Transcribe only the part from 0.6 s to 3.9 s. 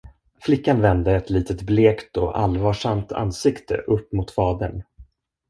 vände ett litet blekt och allvarsamt ansikte